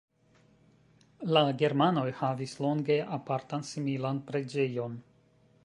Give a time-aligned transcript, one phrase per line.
[1.37, 5.01] La germanoj havis longe apartan similan preĝejon.